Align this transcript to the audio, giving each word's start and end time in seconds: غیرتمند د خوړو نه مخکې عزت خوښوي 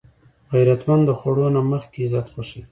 غیرتمند 0.53 1.03
د 1.07 1.11
خوړو 1.19 1.45
نه 1.55 1.61
مخکې 1.71 1.99
عزت 2.05 2.27
خوښوي 2.33 2.63